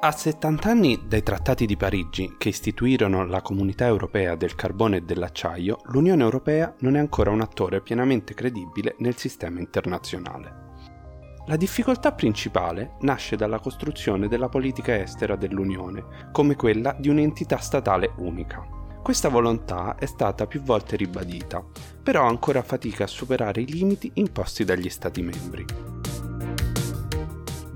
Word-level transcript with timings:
A 0.00 0.12
70 0.12 0.70
anni 0.70 1.00
dai 1.08 1.24
trattati 1.24 1.66
di 1.66 1.76
Parigi, 1.76 2.36
che 2.38 2.50
istituirono 2.50 3.26
la 3.26 3.42
comunità 3.42 3.84
europea 3.86 4.36
del 4.36 4.54
carbone 4.54 4.98
e 4.98 5.00
dell'acciaio, 5.00 5.80
l'Unione 5.86 6.22
Europea 6.22 6.72
non 6.80 6.94
è 6.94 7.00
ancora 7.00 7.32
un 7.32 7.40
attore 7.40 7.80
pienamente 7.80 8.32
credibile 8.32 8.94
nel 8.98 9.16
sistema 9.16 9.58
internazionale. 9.58 10.66
La 11.46 11.56
difficoltà 11.56 12.12
principale 12.12 12.94
nasce 13.00 13.34
dalla 13.34 13.58
costruzione 13.58 14.28
della 14.28 14.48
politica 14.48 14.96
estera 14.96 15.34
dell'Unione 15.34 16.28
come 16.30 16.54
quella 16.54 16.94
di 16.96 17.08
un'entità 17.08 17.56
statale 17.56 18.12
unica. 18.18 18.64
Questa 19.02 19.28
volontà 19.28 19.96
è 19.96 20.06
stata 20.06 20.46
più 20.46 20.62
volte 20.62 20.94
ribadita, 20.94 21.64
però 22.00 22.24
ancora 22.24 22.62
fatica 22.62 23.02
a 23.02 23.08
superare 23.08 23.62
i 23.62 23.66
limiti 23.66 24.12
imposti 24.14 24.62
dagli 24.62 24.90
Stati 24.90 25.22
membri. 25.22 25.87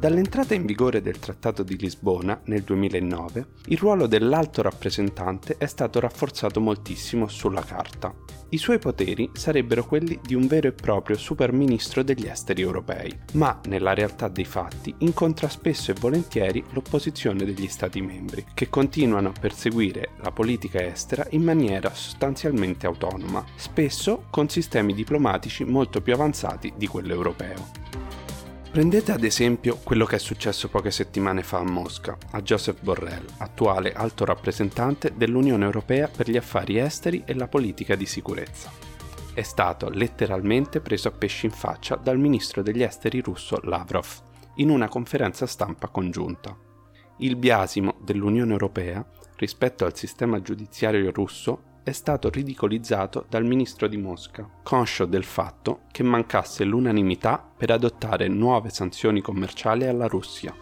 Dall'entrata 0.03 0.55
in 0.55 0.67
vigore 0.67 1.01
del 1.01 1.21
Trattato 1.21 1.63
di 1.63 1.79
Lisbona 1.79 2.41
nel 2.47 2.63
2009, 2.63 3.47
il 3.67 3.79
ruolo 3.79 4.09
dell'alto 4.09 4.61
rappresentante 4.61 5.55
è 5.59 5.67
stato 5.67 6.01
rafforzato 6.01 6.61
moltissimo 6.61 7.29
sulla 7.29 7.63
carta. 7.63 8.13
I 8.49 8.59
suoi 8.59 8.81
poteri 8.81 9.31
sarebbero 9.33 9.87
quelli 9.87 10.19
di 10.21 10.35
un 10.35 10.49
vero 10.49 10.67
e 10.67 10.73
proprio 10.73 11.17
superministro 11.17 12.03
degli 12.03 12.27
esteri 12.27 12.63
europei, 12.63 13.17
ma 13.35 13.61
nella 13.69 13.95
realtà 13.95 14.27
dei 14.27 14.45
fatti 14.45 14.93
incontra 14.99 15.49
spesso 15.49 15.93
e 15.93 15.95
volentieri 16.01 16.65
l'opposizione 16.71 17.45
degli 17.45 17.69
Stati 17.69 18.01
membri, 18.01 18.45
che 18.55 18.69
continuano 18.69 19.29
a 19.29 19.39
perseguire 19.39 20.15
la 20.21 20.33
politica 20.33 20.85
estera 20.85 21.25
in 21.31 21.45
maniera 21.45 21.95
sostanzialmente 21.95 22.89
autonoma, 22.89 23.45
spesso 23.55 24.25
con 24.31 24.49
sistemi 24.49 24.95
diplomatici 24.95 25.63
molto 25.63 26.01
più 26.01 26.13
avanzati 26.13 26.73
di 26.77 26.89
quello 26.89 27.13
europeo. 27.13 28.02
Prendete 28.73 29.13
ad 29.13 29.23
esempio 29.23 29.77
quello 29.85 30.07
che 30.07 30.17
è 30.17 30.19
successo 30.19 30.71
poche 30.71 30.91
settimane 30.91 31.43
fa 31.43 31.59
a 31.59 31.63
Mosca, 31.63 32.17
a 32.31 32.41
Joseph 32.41 32.81
Borrell, 32.81 33.27
attuale 33.37 33.93
alto 33.93 34.25
rappresentante 34.25 35.13
dell'Unione 35.15 35.67
Europea 35.67 36.09
per 36.09 36.31
gli 36.31 36.39
affari 36.39 36.79
esteri 36.79 37.23
e 37.27 37.35
la 37.35 37.49
politica 37.49 37.97
di 37.97 38.07
sicurezza. 38.07 38.73
È 39.35 39.43
stato 39.43 39.91
letteralmente 39.91 40.81
preso 40.81 41.09
a 41.09 41.11
pesci 41.11 41.45
in 41.45 41.53
faccia 41.53 41.97
dal 41.97 42.17
ministro 42.19 42.63
degli 42.63 42.83
esteri 42.83 43.21
russo 43.21 43.61
Lavrov 43.65 44.09
in 44.55 44.71
una 44.71 44.89
conferenza 44.89 45.47
stampa 45.47 45.89
congiunta. 45.89 46.57
Il 47.19 47.37
biasimo 47.37 47.97
dell'Unione 48.03 48.53
Europea 48.53 49.07
rispetto 49.37 49.85
al 49.85 49.95
sistema 49.95 50.41
giudiziario 50.41 51.11
russo 51.11 51.72
è 51.85 51.93
stato 51.93 52.31
ridicolizzato 52.31 53.27
dal 53.29 53.45
ministro 53.45 53.89
di 53.89 53.97
Mosca, 53.97 54.49
conscio 54.63 55.05
del 55.05 55.25
fatto 55.25 55.83
che 55.91 56.03
mancasse 56.03 56.65
l'unanimità 56.65 57.45
per 57.57 57.71
adottare 57.71 58.29
nuove 58.29 58.71
sanzioni 58.71 59.21
commerciali 59.21 59.87
alla 59.87 60.07
Russia. 60.07 60.55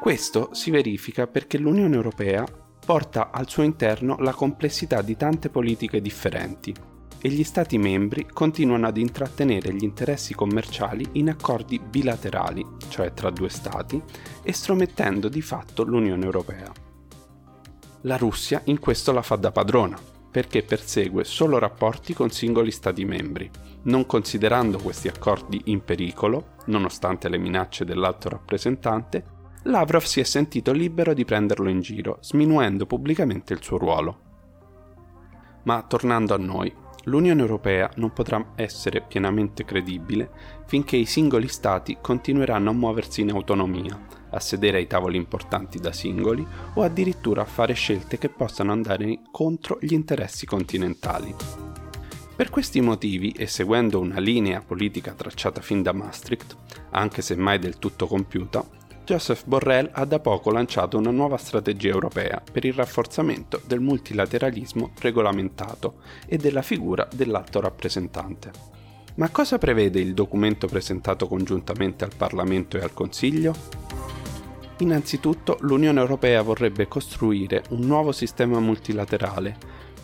Questo 0.00 0.48
si 0.52 0.70
verifica 0.72 1.28
perché 1.28 1.58
l'Unione 1.58 1.94
Europea 1.94 2.44
porta 2.84 3.30
al 3.30 3.48
suo 3.48 3.62
interno 3.62 4.16
la 4.18 4.32
complessità 4.32 5.00
di 5.02 5.16
tante 5.16 5.48
politiche 5.48 6.00
differenti 6.00 6.74
e 7.20 7.28
gli 7.28 7.44
Stati 7.44 7.78
membri 7.78 8.26
continuano 8.26 8.88
ad 8.88 8.96
intrattenere 8.96 9.72
gli 9.72 9.84
interessi 9.84 10.34
commerciali 10.34 11.06
in 11.12 11.28
accordi 11.28 11.78
bilaterali, 11.78 12.66
cioè 12.88 13.14
tra 13.14 13.30
due 13.30 13.48
Stati, 13.48 14.02
estromettendo 14.42 15.28
di 15.28 15.40
fatto 15.40 15.84
l'Unione 15.84 16.24
Europea. 16.24 16.91
La 18.04 18.16
Russia 18.16 18.60
in 18.64 18.80
questo 18.80 19.12
la 19.12 19.22
fa 19.22 19.36
da 19.36 19.52
padrona, 19.52 19.96
perché 20.28 20.64
persegue 20.64 21.22
solo 21.22 21.58
rapporti 21.58 22.14
con 22.14 22.30
singoli 22.30 22.72
Stati 22.72 23.04
membri, 23.04 23.48
non 23.82 24.06
considerando 24.06 24.78
questi 24.78 25.06
accordi 25.06 25.60
in 25.66 25.84
pericolo, 25.84 26.54
nonostante 26.66 27.28
le 27.28 27.38
minacce 27.38 27.84
dell'alto 27.84 28.28
rappresentante, 28.28 29.24
Lavrov 29.64 30.02
si 30.02 30.18
è 30.18 30.24
sentito 30.24 30.72
libero 30.72 31.14
di 31.14 31.24
prenderlo 31.24 31.68
in 31.68 31.80
giro, 31.80 32.18
sminuendo 32.22 32.86
pubblicamente 32.86 33.52
il 33.52 33.62
suo 33.62 33.78
ruolo. 33.78 34.18
Ma 35.62 35.84
tornando 35.84 36.34
a 36.34 36.38
noi, 36.38 36.74
l'Unione 37.04 37.40
Europea 37.40 37.88
non 37.96 38.12
potrà 38.12 38.54
essere 38.56 39.00
pienamente 39.00 39.64
credibile 39.64 40.28
finché 40.66 40.96
i 40.96 41.04
singoli 41.04 41.46
Stati 41.46 41.98
continueranno 42.00 42.70
a 42.70 42.74
muoversi 42.74 43.20
in 43.20 43.30
autonomia, 43.30 43.96
a 44.32 44.40
sedere 44.40 44.78
ai 44.78 44.86
tavoli 44.86 45.16
importanti 45.16 45.78
da 45.78 45.92
singoli 45.92 46.46
o 46.74 46.82
addirittura 46.82 47.42
a 47.42 47.46
fare 47.46 47.74
scelte 47.74 48.18
che 48.18 48.28
possano 48.28 48.72
andare 48.72 49.20
contro 49.30 49.78
gli 49.80 49.92
interessi 49.92 50.46
continentali. 50.46 51.34
Per 52.34 52.50
questi 52.50 52.80
motivi 52.80 53.30
e 53.32 53.46
seguendo 53.46 54.00
una 54.00 54.18
linea 54.18 54.60
politica 54.60 55.12
tracciata 55.12 55.60
fin 55.60 55.82
da 55.82 55.92
Maastricht, 55.92 56.56
anche 56.90 57.22
se 57.22 57.36
mai 57.36 57.58
del 57.58 57.78
tutto 57.78 58.06
compiuta, 58.06 58.64
Joseph 59.04 59.44
Borrell 59.46 59.90
ha 59.92 60.04
da 60.04 60.20
poco 60.20 60.50
lanciato 60.50 60.96
una 60.96 61.10
nuova 61.10 61.36
strategia 61.36 61.90
europea 61.90 62.40
per 62.50 62.64
il 62.64 62.72
rafforzamento 62.72 63.60
del 63.66 63.80
multilateralismo 63.80 64.92
regolamentato 65.00 66.00
e 66.26 66.36
della 66.36 66.62
figura 66.62 67.06
dell'alto 67.12 67.60
rappresentante. 67.60 68.50
Ma 69.16 69.28
cosa 69.28 69.58
prevede 69.58 70.00
il 70.00 70.14
documento 70.14 70.66
presentato 70.66 71.28
congiuntamente 71.28 72.04
al 72.04 72.14
Parlamento 72.16 72.78
e 72.78 72.82
al 72.82 72.94
Consiglio? 72.94 74.01
Innanzitutto 74.82 75.58
l'Unione 75.60 76.00
Europea 76.00 76.42
vorrebbe 76.42 76.88
costruire 76.88 77.62
un 77.68 77.82
nuovo 77.86 78.10
sistema 78.10 78.58
multilaterale, 78.58 79.56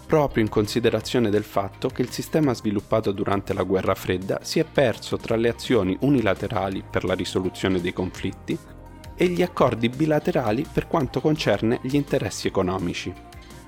proprio 0.07 0.45
in 0.45 0.49
considerazione 0.49 1.31
del 1.31 1.43
fatto 1.43 1.89
che 1.89 2.03
il 2.03 2.11
sistema 2.11 2.55
sviluppato 2.55 3.11
durante 3.11 3.53
la 3.55 3.65
guerra 3.65 3.97
fredda 3.97 4.39
si 4.43 4.61
è 4.61 4.65
perso 4.65 5.17
tra 5.17 5.35
le 5.35 5.49
azioni 5.49 5.97
unilaterali 6.03 6.85
per 6.89 7.03
la 7.03 7.15
risoluzione 7.15 7.81
dei 7.81 7.93
conflitti 7.93 8.57
e 9.17 9.27
gli 9.27 9.43
accordi 9.43 9.89
bilaterali 9.89 10.65
per 10.73 10.87
quanto 10.87 11.21
concerne 11.21 11.81
gli 11.83 11.97
interessi 11.97 12.47
economici. 12.47 13.13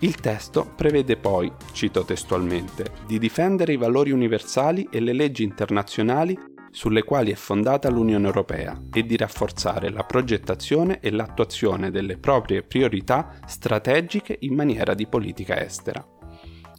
Il 0.02 0.14
testo 0.14 0.72
prevede 0.76 1.16
poi, 1.16 1.50
cito 1.72 2.04
testualmente, 2.04 2.92
di 3.04 3.18
difendere 3.18 3.72
i 3.72 3.76
valori 3.76 4.12
universali 4.12 4.88
e 4.92 5.00
le 5.00 5.12
leggi 5.12 5.42
internazionali 5.42 6.38
sulle 6.70 7.02
quali 7.02 7.32
è 7.32 7.34
fondata 7.34 7.90
l'Unione 7.90 8.26
Europea 8.26 8.80
e 8.92 9.04
di 9.04 9.16
rafforzare 9.16 9.90
la 9.90 10.04
progettazione 10.04 11.00
e 11.00 11.10
l'attuazione 11.10 11.90
delle 11.90 12.16
proprie 12.16 12.62
priorità 12.62 13.38
strategiche 13.46 14.36
in 14.40 14.54
maniera 14.54 14.94
di 14.94 15.06
politica 15.06 15.60
estera. 15.62 16.04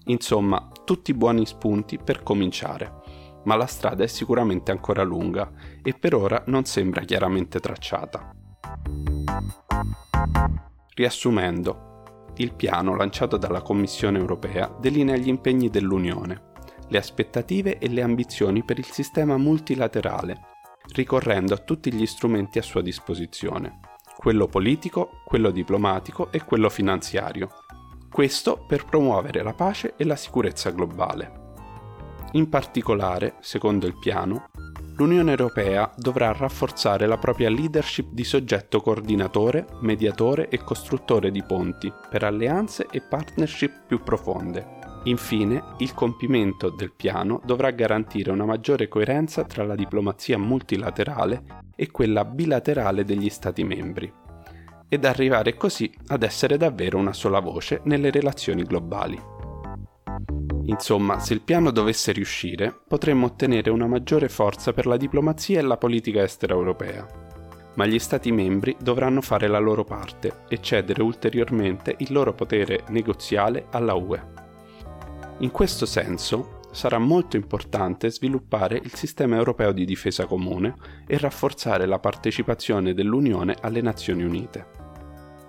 Insomma, 0.06 0.72
tutti 0.84 1.14
buoni 1.14 1.46
spunti 1.46 2.00
per 2.04 2.24
cominciare, 2.24 2.92
ma 3.44 3.56
la 3.56 3.68
strada 3.68 4.04
è 4.04 4.08
sicuramente 4.08 4.72
ancora 4.72 5.04
lunga 5.04 5.52
e 5.84 5.94
per 5.94 6.16
ora 6.16 6.44
non 6.48 6.66
sembra 6.66 7.02
chiaramente 7.02 7.60
tracciata. 7.60 8.32
Riassumendo, 10.94 12.30
il 12.38 12.54
piano 12.54 12.96
lanciato 12.96 13.38
dalla 13.38 13.62
Commissione 13.62 14.18
europea 14.18 14.74
delinea 14.80 15.18
gli 15.18 15.28
impegni 15.28 15.70
dell'Unione 15.70 16.50
le 16.92 16.98
aspettative 16.98 17.80
e 17.80 17.88
le 17.88 18.02
ambizioni 18.02 18.64
per 18.64 18.78
il 18.78 18.86
sistema 18.86 19.38
multilaterale, 19.38 20.40
ricorrendo 20.94 21.54
a 21.54 21.58
tutti 21.58 21.92
gli 21.94 22.06
strumenti 22.06 22.60
a 22.60 22.64
sua 22.64 22.82
disposizione, 22.82 23.80
quello 24.18 24.48
politico, 24.48 25.22
quello 25.26 25.52
diplomatico 25.52 26.32
e 26.34 26.44
quello 26.44 26.70
finanziario. 26.70 27.50
Questo 28.12 28.66
per 28.68 28.84
promuovere 28.84 29.42
la 29.42 29.54
pace 29.54 29.94
e 29.96 30.04
la 30.04 30.18
sicurezza 30.18 30.70
globale. 30.72 31.40
In 32.34 32.50
particolare, 32.50 33.36
secondo 33.40 33.88
il 33.88 33.98
piano, 33.98 34.50
l'Unione 34.98 35.32
Europea 35.32 35.90
dovrà 35.96 36.34
rafforzare 36.34 37.08
la 37.08 37.18
propria 37.18 37.50
leadership 37.50 38.10
di 38.12 38.26
soggetto 38.26 38.82
coordinatore, 38.82 39.66
mediatore 39.80 40.50
e 40.50 40.62
costruttore 40.62 41.32
di 41.32 41.42
ponti 41.42 41.92
per 42.10 42.26
alleanze 42.26 42.88
e 42.92 43.00
partnership 43.00 43.86
più 43.88 44.04
profonde, 44.04 44.80
Infine, 45.04 45.64
il 45.78 45.96
compimento 45.96 46.70
del 46.70 46.94
piano 46.94 47.42
dovrà 47.44 47.72
garantire 47.72 48.30
una 48.30 48.46
maggiore 48.46 48.88
coerenza 48.88 49.44
tra 49.46 49.64
la 49.64 49.74
diplomazia 49.74 50.38
multilaterale 50.38 51.44
e 51.76 51.90
quella 51.90 52.24
bilaterale 52.24 53.04
degli 53.04 53.30
Stati 53.30 53.64
membri, 53.64 54.12
ed 54.88 55.04
arrivare 55.06 55.56
così 55.56 55.92
ad 56.08 56.22
essere 56.22 56.58
davvero 56.58 57.00
una 57.00 57.14
sola 57.14 57.40
voce 57.40 57.82
nelle 57.86 58.12
relazioni 58.12 58.62
globali. 58.62 59.20
Insomma, 60.66 61.18
se 61.20 61.34
il 61.34 61.42
piano 61.42 61.72
dovesse 61.72 62.12
riuscire, 62.12 62.72
potremmo 62.88 63.26
ottenere 63.26 63.72
una 63.72 63.88
maggiore 63.88 64.30
forza 64.30 64.72
per 64.72 64.86
la 64.86 64.98
diplomazia 64.98 65.60
e 65.60 65.64
la 65.64 65.78
politica 65.78 66.22
estera 66.22 66.54
europea. 66.54 67.08
Ma 67.74 67.88
gli 67.88 67.98
Stati 67.98 68.32
membri 68.32 68.76
dovranno 68.80 69.22
fare 69.22 69.48
la 69.48 69.58
loro 69.58 69.84
parte 69.84 70.44
e 70.48 70.62
cedere 70.62 71.02
ulteriormente 71.02 71.96
il 71.98 72.12
loro 72.12 72.34
potere 72.34 72.84
negoziale 72.90 73.66
alla 73.72 73.96
UE. 73.96 74.41
In 75.42 75.50
questo 75.50 75.88
senso 75.88 76.60
sarà 76.72 77.00
molto 77.00 77.36
importante 77.36 78.12
sviluppare 78.12 78.80
il 78.82 78.94
sistema 78.94 79.36
europeo 79.38 79.72
di 79.72 79.86
difesa 79.86 80.28
comune 80.28 80.76
e 81.08 81.18
rafforzare 81.18 81.88
la 81.88 81.98
partecipazione 81.98 82.94
dell'Unione 82.94 83.56
alle 83.60 83.82
Nazioni 83.82 84.24
Unite. 84.24 84.80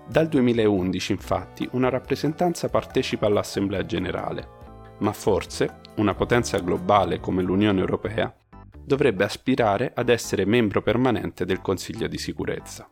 Dal 0.07 0.27
2011 0.27 1.11
infatti 1.11 1.69
una 1.73 1.89
rappresentanza 1.89 2.69
partecipa 2.69 3.27
all'Assemblea 3.27 3.85
generale, 3.85 4.47
ma 4.99 5.13
forse 5.13 5.81
una 5.97 6.15
potenza 6.15 6.57
globale 6.57 7.19
come 7.19 7.43
l'Unione 7.43 7.79
Europea 7.79 8.35
dovrebbe 8.83 9.23
aspirare 9.23 9.91
ad 9.93 10.09
essere 10.09 10.43
membro 10.43 10.81
permanente 10.81 11.45
del 11.45 11.61
Consiglio 11.61 12.07
di 12.07 12.17
sicurezza. 12.17 12.91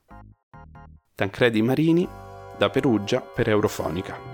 Tancredi 1.16 1.64
Marini, 1.64 2.08
da 2.58 2.70
Perugia 2.70 3.22
per 3.22 3.50
Eurofonica. 3.50 4.31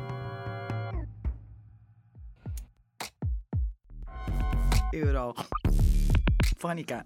Funny 6.58 6.84
cat. 6.84 7.06